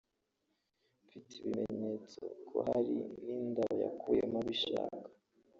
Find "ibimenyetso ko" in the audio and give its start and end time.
1.47-2.57